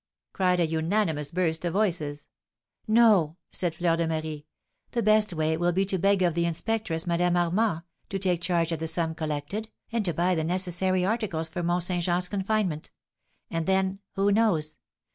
cried 0.33 0.59
a 0.59 0.65
unanimous 0.65 1.29
burst 1.29 1.63
of 1.63 1.73
voices. 1.73 2.25
"No," 2.87 3.37
said 3.51 3.75
Fleur 3.75 3.97
de 3.97 4.07
Marie; 4.07 4.47
"the 4.93 5.03
best 5.03 5.31
way 5.31 5.55
will 5.55 5.71
be 5.71 5.85
to 5.85 5.99
beg 5.99 6.23
of 6.23 6.33
the 6.33 6.45
inspectress, 6.47 7.05
Madame 7.05 7.37
Armand, 7.37 7.83
to 8.09 8.17
take 8.17 8.41
charge 8.41 8.71
of 8.71 8.79
the 8.79 8.87
sum 8.87 9.13
collected, 9.13 9.69
and 9.91 10.03
to 10.03 10.11
buy 10.11 10.33
the 10.33 10.43
necessary 10.43 11.05
articles 11.05 11.49
for 11.49 11.61
Mont 11.61 11.83
Saint 11.83 12.03
Jean's 12.03 12.27
confinement; 12.27 12.89
and 13.51 13.67
then, 13.67 13.99
who 14.13 14.31
knows? 14.31 14.75